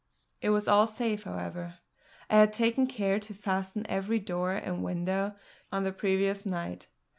It 0.41 0.49
was 0.49 0.67
all 0.67 0.87
safe, 0.87 1.25
however; 1.25 1.75
I 2.27 2.37
had 2.39 2.53
taken 2.53 2.87
care 2.87 3.19
to 3.19 3.35
fasten 3.35 3.85
every 3.87 4.17
door 4.17 4.53
and 4.53 4.83
window 4.83 5.35
on 5.71 5.83
the 5.83 5.91
previous 5.91 6.43
night. 6.43 6.87